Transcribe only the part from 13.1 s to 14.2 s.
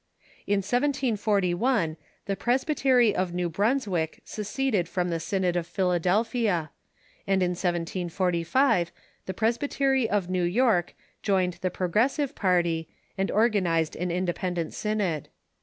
and organized an